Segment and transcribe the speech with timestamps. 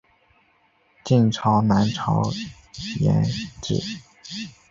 [1.05, 2.23] 晋朝南朝
[3.01, 3.23] 沿
[3.61, 3.79] 置。